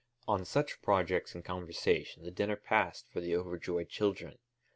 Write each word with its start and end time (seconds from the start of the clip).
On 0.27 0.43
such 0.45 0.81
projects 0.81 1.35
and 1.35 1.45
conversation 1.45 2.23
the 2.23 2.31
dinner 2.31 2.55
passed 2.55 3.07
for 3.11 3.21
the 3.21 3.35
overjoyed 3.35 3.87
children. 3.89 4.39